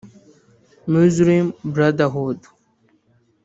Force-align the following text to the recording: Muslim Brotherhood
Muslim 0.91 1.53
Brotherhood 1.73 2.39